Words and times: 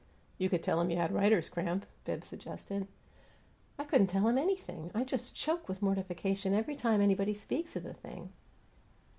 "You 0.39 0.49
could 0.49 0.63
tell 0.63 0.79
'em 0.81 0.89
you 0.89 0.97
had 0.97 1.11
writer's 1.11 1.47
cramp," 1.47 1.85
Bibbs 2.05 2.25
suggested. 2.25 2.87
"I 3.77 3.83
couldn't 3.83 4.07
tell 4.07 4.27
'em 4.27 4.39
anything! 4.39 4.89
I 4.95 5.03
just 5.03 5.35
choke 5.35 5.69
with 5.69 5.83
mortification 5.83 6.55
every 6.55 6.75
time 6.75 7.01
anybody 7.01 7.35
speaks 7.35 7.75
of 7.75 7.83
the 7.83 7.93
thing." 7.93 8.33